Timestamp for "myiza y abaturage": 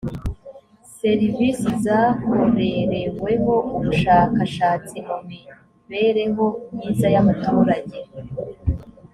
6.73-7.97